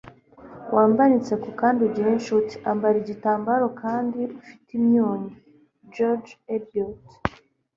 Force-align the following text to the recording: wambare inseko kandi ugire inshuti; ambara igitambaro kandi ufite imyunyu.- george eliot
wambare 0.75 1.11
inseko 1.17 1.47
kandi 1.61 1.79
ugire 1.87 2.09
inshuti; 2.13 2.53
ambara 2.71 2.95
igitambaro 3.03 3.67
kandi 3.81 4.19
ufite 4.39 4.67
imyunyu.- 4.79 5.31
george 5.93 6.31
eliot 6.55 7.05